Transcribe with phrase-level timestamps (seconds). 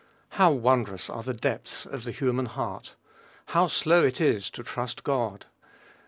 [0.29, 2.95] How wondrous are the depths of the human heart!
[3.49, 5.45] How slow it is to trust God!